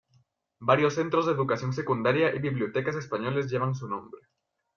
Varios 0.61 0.95
centros 0.95 1.27
de 1.27 1.33
educación 1.33 1.73
secundaria 1.73 2.33
y 2.33 2.39
bibliotecas 2.39 2.95
españoles 2.95 3.51
llevan 3.51 3.75
su 3.75 3.87
nombre. 3.87 4.23